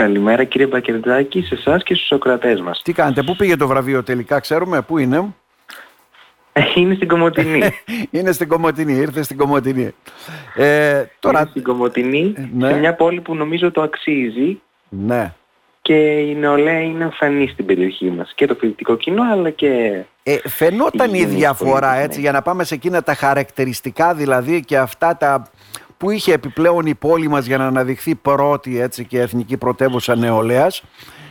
Καλημέρα 0.00 0.44
κύριε 0.44 0.66
Μπακερδάκη, 0.66 1.42
σε 1.42 1.54
εσάς 1.54 1.82
και 1.82 1.94
στους 1.94 2.06
Σοκρατές 2.06 2.60
μας. 2.60 2.82
Τι 2.82 2.92
κάνετε, 2.92 3.22
πού 3.22 3.36
πήγε 3.36 3.56
το 3.56 3.66
βραβείο 3.66 4.02
τελικά, 4.02 4.40
ξέρουμε, 4.40 4.82
πού 4.82 4.98
είναι; 4.98 5.34
Ε, 6.52 6.62
είναι 6.74 6.94
στην 6.94 7.08
Κομωτινή. 7.08 7.62
είναι 8.10 8.32
στην 8.32 8.48
Κομωτινή, 8.48 8.92
ήρθε 8.92 9.22
στην 9.22 9.36
Κομωτινή. 9.36 9.94
Ε, 10.56 11.04
τώρα... 11.18 11.40
Είναι 11.40 11.48
στην 11.50 11.62
Κομωτινή, 11.62 12.34
ναι. 12.52 12.68
σε 12.68 12.78
μια 12.78 12.94
πόλη 12.94 13.20
που 13.20 13.34
νομίζω 13.34 13.70
το 13.70 13.82
αξίζει. 13.82 14.60
Ναι. 14.88 15.34
Και 15.82 15.94
η 16.18 16.34
νεολαία 16.34 16.80
είναι 16.80 17.04
εμφανή 17.04 17.48
στην 17.48 17.66
περιοχή 17.66 18.10
μας. 18.10 18.32
Και 18.34 18.46
το 18.46 18.54
φοιτητικό 18.54 18.96
κοινό 18.96 19.22
αλλά 19.32 19.50
και... 19.50 20.02
Ε, 20.22 20.36
φαινόταν 20.48 21.14
η, 21.14 21.24
διαφορά 21.24 21.94
έτσι 21.94 22.20
για 22.20 22.32
να 22.32 22.42
πάμε 22.42 22.64
σε 22.64 22.74
εκείνα 22.74 23.02
τα 23.02 23.14
χαρακτηριστικά 23.14 24.14
δηλαδή 24.14 24.64
και 24.64 24.78
αυτά 24.78 25.16
τα 25.16 25.50
που 26.00 26.10
είχε 26.10 26.32
επιπλέον 26.32 26.86
η 26.86 26.94
πόλη 26.94 27.28
μας 27.28 27.46
για 27.46 27.58
να 27.58 27.66
αναδειχθεί 27.66 28.14
πρώτη 28.14 28.80
έτσι 28.80 29.04
και 29.04 29.20
εθνική 29.20 29.56
πρωτεύουσα 29.56 30.16
νεολαίας 30.16 30.82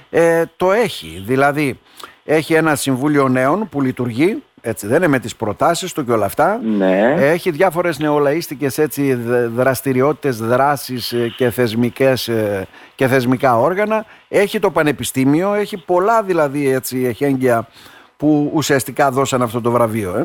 ε, 0.09 0.43
το 0.55 0.71
έχει 0.71 1.23
δηλαδή 1.25 1.79
έχει 2.25 2.53
ένα 2.53 2.75
συμβούλιο 2.75 3.27
νέων 3.27 3.69
που 3.69 3.81
λειτουργεί 3.81 4.43
έτσι 4.61 4.87
δεν 4.87 4.97
είναι 4.97 5.07
με 5.07 5.19
τις 5.19 5.35
προτάσεις 5.35 5.93
του 5.93 6.05
και 6.05 6.11
όλα 6.11 6.25
αυτά 6.25 6.59
ναι. 6.63 7.15
έχει 7.17 7.51
διάφορες 7.51 7.99
νεολαίστικες 7.99 8.77
έτσι 8.77 9.13
δραστηριότητες 9.55 10.37
δράσεις 10.37 11.11
ε, 11.11 11.33
και, 11.37 11.49
θεσμικές, 11.49 12.27
ε, 12.27 12.67
και 12.95 13.07
θεσμικά 13.07 13.59
όργανα 13.59 14.05
έχει 14.27 14.59
το 14.59 14.71
πανεπιστήμιο 14.71 15.53
έχει 15.53 15.77
πολλά 15.77 16.23
δηλαδή 16.23 16.69
έτσι 16.69 17.03
εχέγγυα 17.03 17.67
που 18.17 18.51
ουσιαστικά 18.53 19.11
δώσαν 19.11 19.41
αυτό 19.41 19.61
το 19.61 19.71
βραβείο 19.71 20.17
ε. 20.17 20.23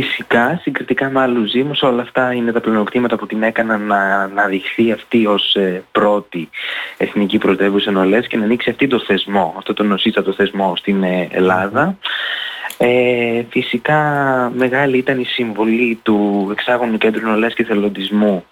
Φυσικά, 0.00 0.58
συγκριτικά 0.62 1.10
με 1.10 1.20
άλλους 1.20 1.50
Δήμους, 1.50 1.82
όλα 1.82 2.02
αυτά 2.02 2.32
είναι 2.32 2.52
τα 2.52 2.60
πλεονεκτήματα 2.60 3.16
που 3.16 3.26
την 3.26 3.42
έκαναν 3.42 3.82
να, 3.82 4.26
να 4.26 4.46
δειχθεί 4.46 4.92
αυτή 4.92 5.26
ως 5.26 5.54
ε, 5.54 5.82
πρώτη 5.92 6.50
εθνική 6.96 7.38
πρωτεύουσα 7.38 7.90
νολές 7.90 8.26
και 8.26 8.36
να 8.36 8.44
ανοίξει 8.44 8.70
αυτή 8.70 8.86
το 8.86 9.00
θεσμό, 9.00 9.54
αυτό 9.56 9.74
το 9.74 9.82
νοσίστατο 9.82 10.32
θεσμό 10.32 10.76
στην 10.76 11.02
ε, 11.02 11.28
Ελλάδα. 11.30 11.98
Ε, 12.76 13.42
φυσικά 13.50 14.00
μεγάλη 14.56 14.98
ήταν 14.98 15.20
η 15.20 15.24
συμβολή 15.24 16.00
του 16.02 16.48
εξάγωνου 16.50 16.98
κέντρου 16.98 17.26
νολές 17.28 17.54
και 17.54 17.64
θελοντισμού 17.64 18.44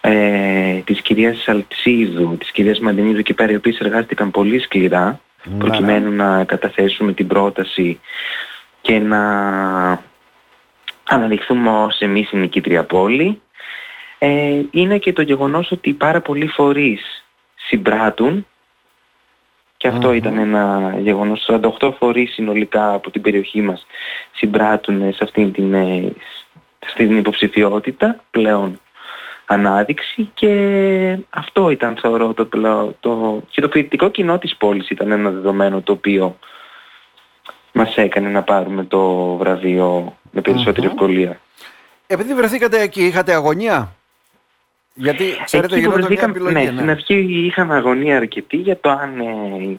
ε, 0.00 0.78
της 0.84 1.00
κυρίας 1.00 1.42
Σαλτσίδου, 1.42 2.36
της 2.38 2.50
κυρίας 2.50 2.78
Μαντινίδου 2.78 3.22
και 3.22 3.34
πέρα 3.34 3.52
οι 3.52 3.56
οποίες 3.56 3.78
εργάστηκαν 3.78 4.30
πολύ 4.30 4.60
σκληρά 4.60 5.20
ναι. 5.44 5.58
προκειμένου 5.58 6.10
να 6.10 6.44
καταθέσουμε 6.44 7.12
την 7.12 7.26
πρόταση 7.26 8.00
και 8.80 8.98
να 8.98 9.20
αναδειχθούμε 11.08 11.70
ως 11.70 11.98
εμείς 11.98 12.30
η 12.32 12.36
νικήτρια 12.36 12.84
πόλη. 12.84 13.40
Ε, 14.18 14.60
είναι 14.70 14.98
και 14.98 15.12
το 15.12 15.22
γεγονός 15.22 15.70
ότι 15.70 15.92
πάρα 15.92 16.20
πολλοί 16.20 16.46
φορείς 16.46 17.24
συμπράττουν 17.54 18.46
και 19.76 19.88
αυτό 19.88 20.12
ήταν 20.12 20.38
ένα 20.38 20.94
γεγονός. 20.98 21.48
48 21.80 21.92
φορείς 21.98 22.32
συνολικά 22.32 22.92
από 22.92 23.10
την 23.10 23.22
περιοχή 23.22 23.60
μας 23.60 23.86
συμπράττουν 24.32 25.12
σε 25.12 25.24
αυτήν 25.24 25.52
την, 25.52 25.74
ε, 25.74 26.12
σε 26.78 26.86
αυτή 26.86 27.06
την 27.06 27.16
υποψηφιότητα 27.16 28.20
πλέον 28.30 28.80
ανάδειξη. 29.46 30.30
Και 30.34 31.18
αυτό 31.30 31.70
ήταν 31.70 31.96
θεωρώ 32.00 32.34
το, 32.34 32.48
το, 33.00 33.42
και 33.50 33.60
το 33.60 33.68
φοιτητικό 33.68 34.08
κοινό 34.08 34.38
της 34.38 34.56
πόλης 34.56 34.90
ήταν 34.90 35.10
ένα 35.10 35.30
δεδομένο 35.30 35.80
το 35.80 35.92
οποίο 35.92 36.36
μας 37.72 37.96
έκανε 37.96 38.28
να 38.28 38.42
πάρουμε 38.42 38.84
το 38.84 39.24
βραβείο 39.36 40.16
με 40.36 40.42
περισσότερη 40.42 40.86
ευκολία. 40.86 41.40
Επειδή 42.06 42.34
βρεθήκατε 42.34 42.80
εκεί, 42.80 43.04
είχατε 43.04 43.34
αγωνία; 43.34 43.92
Γιατί 44.94 45.24
ξέρετε 45.44 45.76
εκεί 45.76 45.88
μια 45.88 46.22
επιλογή. 46.22 46.54
Ναι, 46.54 46.60
ναι, 46.60 46.72
στην 46.72 46.90
αρχή 46.90 47.44
είχαμε 47.46 47.74
αγωνία 47.74 48.16
αρκετή 48.16 48.56
για 48.56 48.80
το 48.80 48.90
αν 48.90 49.20
ε, 49.20 49.78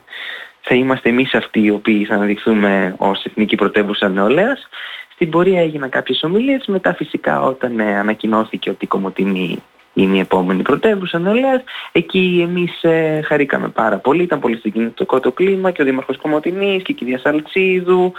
θα 0.60 0.74
είμαστε 0.74 1.08
εμείς 1.08 1.34
αυτοί 1.34 1.60
οι 1.60 1.70
οποίοι 1.70 2.04
θα 2.04 2.14
αναδειχθούμε 2.14 2.94
ως 2.98 3.24
Εθνική 3.24 3.56
Πρωτεύουσα 3.56 4.08
Νεολαίας. 4.08 4.68
Στην 5.14 5.30
πορεία 5.30 5.60
έγιναν 5.60 5.88
κάποιες 5.88 6.22
ομιλίες, 6.22 6.66
μετά 6.66 6.94
φυσικά 6.94 7.42
όταν 7.42 7.80
ε, 7.80 7.98
ανακοινώθηκε 7.98 8.70
ότι 8.70 8.84
η 8.84 8.88
Κομωτινή 8.88 9.62
είναι 9.94 10.16
η 10.16 10.20
επόμενη 10.20 10.62
πρωτεύουσα 10.62 11.18
νεολαίας. 11.18 11.62
Εκεί 11.92 12.46
εμείς 12.48 12.82
ε, 12.82 13.20
χαρήκαμε 13.24 13.68
πάρα 13.68 13.96
πολύ, 13.96 14.22
ήταν 14.22 14.40
πολύ 14.40 14.56
συγκινητικό 14.56 15.20
το 15.20 15.32
κλίμα 15.32 15.70
και 15.70 15.82
ο 15.82 15.84
Δήμαρχος 15.84 16.16
Κομωτινής 16.16 16.82
και 16.82 16.92
η 16.92 16.94
κυρία 16.94 17.18
Σαλτσίδου 17.18 18.12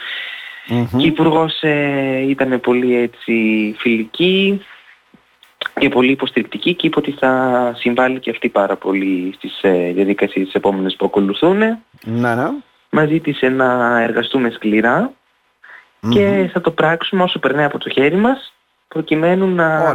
και 0.98 1.04
η 1.04 1.06
Υπουργός 1.06 1.62
ε, 1.62 2.26
ήταν 2.28 2.60
πολύ 2.60 2.96
έτσι 2.96 3.76
φιλική 3.78 4.62
και 5.80 5.90
πολύ 5.90 6.12
υποστηρικτική 6.12 6.74
και 6.74 6.88
είπε 6.88 7.00
ότι 7.00 7.12
θα 7.12 7.74
συμβάλλει 7.78 8.20
και 8.20 8.30
αυτή 8.30 8.50
πάρα 8.50 8.76
πολύ 8.76 9.34
στις 9.38 9.60
ε, 9.62 9.92
διαδικασίες 9.92 10.46
τις 10.46 10.54
επόμενες 10.54 10.96
που 10.96 11.06
ακολουθούν. 11.06 11.58
Να, 12.06 12.36
ναι. 12.36 12.50
Μας 12.90 13.08
ζήτησε 13.10 13.50
να 13.50 14.02
εργαστούμε 14.02 14.50
και 16.10 16.50
θα 16.54 16.62
το 16.62 16.72
πράξουμε 16.72 17.24
όσο 17.24 17.40
περνάει 17.40 17.66
από 17.66 17.78
το 17.78 17.90
χέρι 17.90 18.16
μας 18.16 18.54
προκειμένου 18.88 19.48
να 19.48 19.94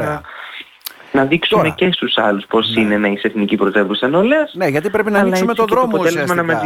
να 1.12 1.24
δείξουμε 1.24 1.62
Τώρα. 1.62 1.74
και 1.74 1.92
στους 1.92 2.18
άλλους 2.18 2.44
πώς 2.46 2.74
ναι. 2.74 2.80
είναι 2.80 2.96
να 2.96 3.08
είσαι 3.08 3.26
εθνική 3.26 3.56
πρωτεύουσα 3.56 4.08
νεολαίας. 4.08 4.52
Ναι, 4.54 4.66
γιατί 4.66 4.90
πρέπει 4.90 5.10
να 5.10 5.18
ανοίξουμε 5.18 5.54
τον 5.54 5.66
δρόμο 5.66 5.98
ουσιαστικά. 5.98 6.42
Να 6.42 6.56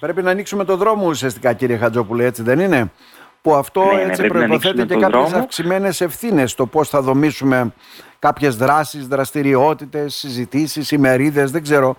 πρέπει 0.00 0.22
να 0.22 0.30
ανοίξουμε 0.30 0.64
τον 0.64 0.76
δρόμο 0.76 1.06
ουσιαστικά 1.06 1.52
κύριε 1.52 1.76
Χατζόπουλε, 1.76 2.24
έτσι 2.24 2.42
δεν 2.42 2.58
είναι; 2.58 2.90
Που 3.44 3.54
αυτό 3.54 3.84
ναι, 3.84 3.92
ναι 3.92 4.02
έτσι 4.02 4.22
ναι, 4.22 4.28
προϋποθέτει 4.28 4.86
και 4.86 4.94
κάποιες 4.94 5.10
δρόμο. 5.10 5.36
αυξημένες 5.36 6.00
ευθύνες 6.00 6.50
στο 6.50 6.66
πώς 6.66 6.88
θα 6.88 7.02
δομήσουμε 7.02 7.72
κάποιες 8.18 8.56
δράσεις, 8.56 9.06
δραστηριότητες, 9.06 10.14
συζητήσεις, 10.14 10.90
ημερίδες, 10.90 11.50
δεν 11.50 11.62
ξέρω. 11.62 11.96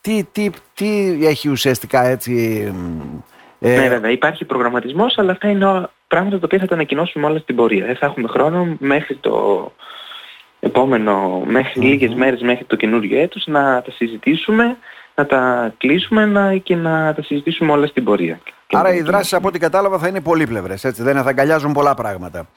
Τι, 0.00 0.24
τι, 0.32 0.50
τι 0.74 1.18
έχει 1.26 1.48
ουσιαστικά 1.48 2.06
έτσι... 2.06 2.64
Ε... 3.60 3.76
Ναι 3.78 3.88
βέβαια 3.88 4.10
υπάρχει 4.10 4.44
προγραμματισμός 4.44 5.18
αλλά 5.18 5.32
αυτά 5.32 5.48
είναι 5.48 5.88
πράγματα 6.08 6.38
τα 6.38 6.42
οποία 6.44 6.58
θα 6.58 6.66
τα 6.66 6.74
ανακοινώσουμε 6.74 7.26
όλα 7.26 7.38
στην 7.38 7.56
πορεία. 7.56 7.86
Δεν 7.86 7.96
θα 7.96 8.06
έχουμε 8.06 8.28
χρόνο 8.28 8.76
μέχρι 8.78 9.16
το 9.16 9.72
επόμενο, 10.60 11.42
μέχρι 11.46 11.80
λίγες 11.80 12.14
μέρες 12.14 12.40
μέχρι 12.40 12.64
το 12.64 12.76
καινούριο 12.76 13.20
έτος 13.20 13.46
να 13.46 13.82
τα 13.82 13.90
συζητήσουμε, 13.90 14.76
να 15.14 15.26
τα 15.26 15.72
κλείσουμε 15.78 16.26
να, 16.26 16.56
και 16.56 16.76
να 16.76 17.14
τα 17.14 17.22
συζητήσουμε 17.22 17.72
όλα 17.72 17.86
στην 17.86 18.04
πορεία. 18.04 18.40
Άρα 18.72 18.94
οι 18.94 19.00
δράσεις 19.02 19.32
από 19.32 19.48
ό,τι 19.48 19.58
κατάλαβα 19.58 19.98
θα 19.98 20.08
είναι 20.08 20.20
πολύπλευρες, 20.20 20.84
έτσι 20.84 21.02
δεν 21.02 21.12
είναι, 21.14 21.22
θα 21.22 21.28
αγκαλιάζουν 21.28 21.72
πολλά 21.72 21.94
πράγματα. 21.94 22.48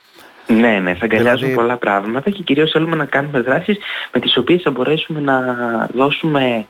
Ναι, 0.47 0.79
ναι, 0.79 0.93
θα 0.93 1.05
αγκαλιάζουν 1.05 1.37
δηλαδή... 1.37 1.55
πολλά 1.55 1.77
πράγματα 1.77 2.29
και 2.29 2.43
κυρίως 2.43 2.71
θέλουμε 2.71 2.95
να 2.95 3.05
κάνουμε 3.05 3.41
δράσεις 3.41 3.77
με 4.13 4.19
τις 4.19 4.37
οποίες 4.37 4.61
θα 4.61 4.71
μπορέσουμε 4.71 5.19
να 5.19 5.41
δώσουμε 5.93 6.67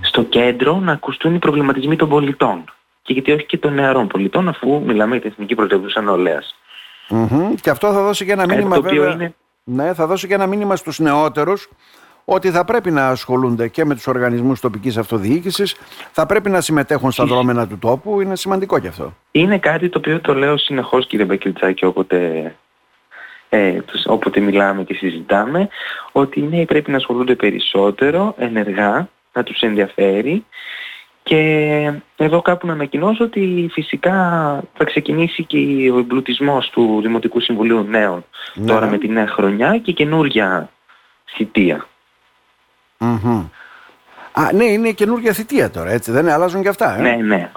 στο 0.00 0.22
κέντρο 0.22 0.78
να 0.78 0.92
ακουστούν 0.92 1.34
οι 1.34 1.38
προβληματισμοί 1.38 1.96
των 1.96 2.08
πολιτών. 2.08 2.64
Και 3.02 3.12
γιατί 3.12 3.32
όχι 3.32 3.46
και 3.46 3.58
των 3.58 3.74
νεαρών 3.74 4.06
πολιτών, 4.06 4.48
αφού 4.48 4.82
μιλάμε 4.86 5.12
για 5.12 5.20
την 5.20 5.30
Εθνική 5.30 5.54
Πρωτεύουσα 5.54 6.00
Νεολαίας. 6.00 6.54
Mm-hmm. 7.08 7.54
Και 7.60 7.70
αυτό 7.70 7.92
θα 7.92 8.02
δώσει 8.02 8.24
και 8.24 8.32
ένα 8.32 8.46
μήνυμα 8.46 8.80
βέβαια... 8.80 9.12
Είναι... 9.12 9.34
Ναι, 9.64 9.94
θα 9.94 10.06
δώσω 10.06 10.26
και 10.26 10.34
ένα 10.34 10.46
μήνυμα 10.46 10.76
στους 10.76 10.98
νεότερους 10.98 11.68
ότι 12.30 12.50
θα 12.50 12.64
πρέπει 12.64 12.90
να 12.90 13.08
ασχολούνται 13.08 13.68
και 13.68 13.84
με 13.84 13.94
τους 13.94 14.06
οργανισμούς 14.06 14.60
τοπικής 14.60 14.96
αυτοδιοίκησης, 14.96 15.76
θα 16.12 16.26
πρέπει 16.26 16.50
να 16.50 16.60
συμμετέχουν 16.60 17.10
στα 17.10 17.24
δρόμενα 17.24 17.66
του 17.66 17.78
τόπου, 17.78 18.20
είναι 18.20 18.36
σημαντικό 18.36 18.78
και 18.78 18.88
αυτό. 18.88 19.14
Είναι 19.30 19.58
κάτι 19.58 19.88
το 19.88 19.98
οποίο 19.98 20.20
το 20.20 20.34
λέω 20.34 20.56
συνεχώς 20.56 21.06
κύριε 21.06 21.24
Μπακιλτσάκη 21.24 21.84
όποτε, 21.84 22.54
ε, 23.48 23.78
όποτε 24.06 24.40
μιλάμε 24.40 24.84
και 24.84 24.94
συζητάμε, 24.94 25.68
ότι 26.12 26.40
οι 26.40 26.48
νέοι 26.50 26.64
πρέπει 26.64 26.90
να 26.90 26.96
ασχολούνται 26.96 27.34
περισσότερο, 27.34 28.34
ενεργά, 28.38 29.08
να 29.32 29.42
τους 29.42 29.60
ενδιαφέρει 29.60 30.44
και 31.22 31.92
εδώ 32.16 32.42
κάπου 32.42 32.66
να 32.66 32.72
ανακοινώσω 32.72 33.24
ότι 33.24 33.68
φυσικά 33.72 34.14
θα 34.74 34.84
ξεκινήσει 34.84 35.44
και 35.44 35.90
ο 35.94 35.98
εμπλουτισμός 35.98 36.70
του 36.70 36.98
Δημοτικού 37.02 37.40
Συμβουλίου 37.40 37.82
Νέων 37.82 38.24
ναι. 38.54 38.66
τώρα 38.66 38.86
με 38.86 38.98
τη 38.98 39.08
νέα 39.08 39.26
χρονιά 39.26 39.78
και 39.78 39.92
καινούργια 39.92 40.70
θητεία. 41.36 41.86
Α, 44.32 44.52
ναι, 44.52 44.64
είναι 44.64 44.92
καινούργια 44.92 45.32
θητεία 45.32 45.70
τώρα, 45.70 45.90
έτσι 45.90 46.10
δεν 46.12 46.22
είναι, 46.22 46.32
αλλάζουν 46.32 46.62
και 46.62 46.68
αυτά. 46.68 46.98
Ε; 46.98 47.00
Ναι, 47.00 47.16
ναι. 47.22 47.50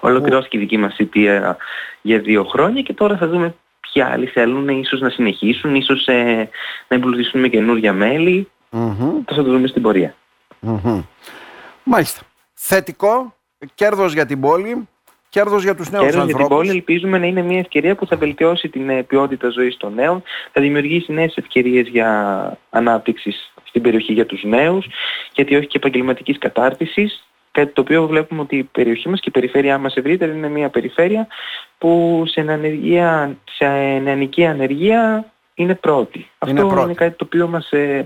Ολοκληρώθηκε 0.00 0.56
η 0.56 0.60
δική 0.60 0.76
μας 0.76 0.94
θητεία 0.94 1.56
για 2.00 2.18
δύο 2.18 2.44
χρόνια 2.44 2.82
και 2.82 2.92
τώρα 2.92 3.16
θα 3.16 3.28
δούμε 3.28 3.54
ποιοι 3.80 4.02
άλλοι 4.02 4.26
θέλουν 4.26 4.68
ίσως 4.68 5.00
να 5.00 5.08
συνεχίσουν, 5.08 5.74
ίσως 5.74 6.06
ε, 6.06 6.48
να 6.88 6.96
εμπλουτιστούν 6.96 7.40
με 7.40 7.48
καινούργια 7.48 7.92
μέλη. 7.92 8.50
Θα 9.26 9.34
το 9.34 9.42
δούμε 9.42 9.66
στην 9.66 9.82
πορεία. 9.82 10.14
Μάλιστα 11.82 12.20
θετικό, 12.54 13.34
κέρδος 13.74 14.12
για 14.12 14.26
την 14.26 14.40
πόλη, 14.40 14.88
κέρδος 15.28 15.62
για 15.62 15.74
τους 15.74 15.90
νέους 15.90 16.04
κέρδος 16.04 16.22
ανθρώπους. 16.22 16.46
για 16.46 16.48
την 16.48 16.56
πόλη 16.56 16.70
ελπίζουμε 16.70 17.18
να 17.18 17.26
είναι 17.26 17.42
μια 17.42 17.58
ευκαιρία 17.58 17.94
που 17.94 18.06
θα 18.06 18.16
βελτιώσει 18.16 18.68
την 18.68 18.88
ε, 18.88 19.02
ποιότητα 19.02 19.48
ζωής 19.48 19.76
των 19.76 19.94
νέων, 19.94 20.22
θα 20.52 20.60
δημιουργήσει 20.60 21.12
νέες 21.12 21.36
ευκαιρίες 21.36 21.88
για 21.88 22.58
ανάπτυξης 22.70 23.49
στην 23.70 23.82
περιοχή 23.82 24.12
για 24.12 24.26
τους 24.26 24.42
νέους, 24.42 24.86
γιατί 25.34 25.56
όχι 25.56 25.66
και 25.66 25.76
επαγγελματικής 25.76 26.38
κατάρτισης, 26.38 27.24
κάτι 27.52 27.72
το 27.72 27.80
οποίο 27.80 28.06
βλέπουμε 28.06 28.40
ότι 28.40 28.56
η 28.56 28.62
περιοχή 28.62 29.08
μας 29.08 29.20
και 29.20 29.28
η 29.28 29.32
περιφέρειά 29.32 29.78
μας 29.78 29.94
ευρύτερα 29.94 30.32
είναι 30.32 30.48
μια 30.48 30.68
περιφέρεια 30.68 31.26
που 31.78 32.22
σε, 32.26 32.40
ανεργία, 32.40 33.36
σε 33.44 33.66
νεανική 34.02 34.46
ανεργία 34.46 35.32
είναι 35.54 35.74
πρώτη. 35.74 36.18
Είναι 36.18 36.60
Αυτό 36.60 36.66
πρώτη. 36.66 36.84
είναι 36.84 36.94
κάτι 36.94 37.16
το 37.16 37.24
οποίο 37.24 37.48
μας 37.48 37.70
ε, 37.70 38.04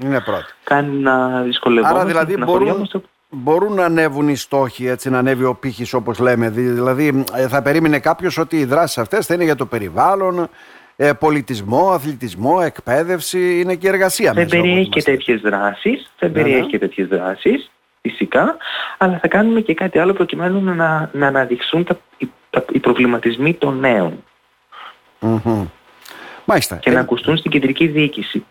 κάνει 0.65 0.97
να 0.97 1.43
δυσκολευόμαστε. 1.43 2.01
Άρα 2.01 2.09
δηλαδή 2.09 2.37
μπορούν, 2.45 2.91
μπορούν 3.31 3.75
να 3.75 3.85
ανέβουν 3.85 4.29
οι 4.29 4.37
στόχοι, 4.37 4.87
έτσι, 4.87 5.11
να 5.11 5.19
ανέβει 5.19 5.45
ο 5.45 5.55
πύχης 5.55 5.93
όπως 5.93 6.19
λέμε. 6.19 6.51
Δηλαδή 6.51 7.25
ε, 7.35 7.49
θα 7.49 7.63
περίμενε 7.63 7.99
κάποιος 7.99 8.39
ότι 8.39 8.57
οι 8.57 8.65
δράσεις 8.65 8.99
αυτές 8.99 9.27
θα 9.27 9.35
είναι 9.35 9.45
για 9.45 9.57
το 9.57 9.67
περιβάλλον, 9.67 10.49
ε, 10.97 11.13
πολιτισμό, 11.13 11.91
αθλητισμό, 11.91 12.59
εκπαίδευση, 12.63 13.61
είναι 13.61 13.75
και 13.75 13.89
εργασία 13.89 14.33
Δεν 14.33 14.49
περιέχει 14.49 14.89
και 14.89 15.03
τέτοιες 15.03 15.41
δράσεις, 15.41 16.11
δεν 16.19 16.31
ναι, 16.31 16.35
περιέχει 16.35 16.61
ναι. 16.61 16.67
και 16.67 16.79
τέτοιες 16.79 17.09
δράσεις, 17.09 17.71
φυσικά, 18.01 18.57
αλλά 18.99 19.19
θα 19.19 19.29
κάνουμε 19.29 19.61
και 19.61 19.75
κάτι 19.75 19.99
άλλο 19.99 20.13
προκειμένου 20.13 20.61
να, 20.61 21.11
να 21.13 21.27
αναδειχθούν 21.27 21.85
τα, 21.85 21.99
τα, 22.51 22.65
οι 22.73 22.79
προβληματισμοί 22.79 23.55
των 23.55 23.79
νέων. 23.79 24.25
Mm-hmm. 25.21 25.67
Μάλιστα. 26.45 26.77
Και 26.77 26.91
να 26.91 26.99
ε, 26.99 27.01
ακουστούν 27.01 27.37
στην 27.37 27.51
κεντρική 27.51 27.87
διοίκηση. 27.87 28.45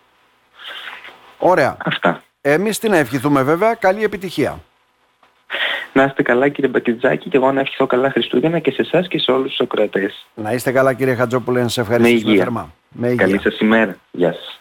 Ωραία. 1.38 1.76
Αυτά. 1.84 2.22
Εμείς 2.40 2.78
τι 2.78 2.88
να 2.88 2.96
ευχηθούμε 2.96 3.42
βέβαια, 3.42 3.74
καλή 3.74 4.04
επιτυχία. 4.04 4.58
Να 5.94 6.04
είστε 6.04 6.22
καλά 6.22 6.48
κύριε 6.48 6.70
Μπακιτζάκη 6.70 7.28
και 7.28 7.36
εγώ 7.36 7.52
να 7.52 7.60
ευχηθώ 7.60 7.86
καλά 7.86 8.10
Χριστούγεννα 8.10 8.58
και 8.58 8.70
σε 8.70 8.82
εσάς 8.82 9.08
και 9.08 9.18
σε 9.18 9.30
όλους 9.30 9.48
τους 9.48 9.60
ακροατές. 9.60 10.26
Να 10.34 10.52
είστε 10.52 10.72
καλά 10.72 10.92
κύριε 10.92 11.14
Χατζόπουλε, 11.14 11.62
να 11.62 11.68
σε 11.68 11.80
ευχαριστήσουμε 11.80 12.36
θερμά. 12.36 12.72
Με 12.88 13.06
υγεία. 13.06 13.24
Καλή 13.24 13.38
σας 13.38 13.58
ημέρα. 13.58 13.96
Γεια 14.10 14.32
σας. 14.32 14.60